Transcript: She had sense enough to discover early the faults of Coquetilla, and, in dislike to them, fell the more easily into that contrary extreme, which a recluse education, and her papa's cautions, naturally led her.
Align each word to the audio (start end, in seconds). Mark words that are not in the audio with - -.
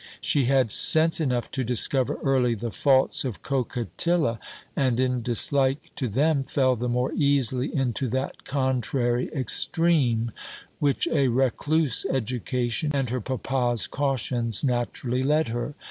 She 0.19 0.45
had 0.45 0.71
sense 0.71 1.21
enough 1.21 1.51
to 1.51 1.63
discover 1.63 2.17
early 2.23 2.55
the 2.55 2.71
faults 2.71 3.23
of 3.23 3.43
Coquetilla, 3.43 4.39
and, 4.75 4.99
in 4.99 5.21
dislike 5.21 5.91
to 5.95 6.07
them, 6.07 6.43
fell 6.43 6.75
the 6.75 6.89
more 6.89 7.13
easily 7.13 7.67
into 7.75 8.07
that 8.07 8.43
contrary 8.43 9.29
extreme, 9.31 10.31
which 10.79 11.07
a 11.09 11.27
recluse 11.27 12.07
education, 12.09 12.89
and 12.95 13.11
her 13.11 13.21
papa's 13.21 13.85
cautions, 13.85 14.63
naturally 14.63 15.21
led 15.21 15.49
her. 15.49 15.75